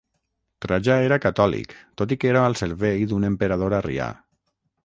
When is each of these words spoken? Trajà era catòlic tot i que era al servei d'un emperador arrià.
Trajà 0.65 0.95
era 1.09 1.19
catòlic 1.25 1.75
tot 2.03 2.15
i 2.15 2.19
que 2.25 2.31
era 2.31 2.43
al 2.53 2.59
servei 2.65 3.07
d'un 3.13 3.31
emperador 3.33 3.81
arrià. 3.83 4.13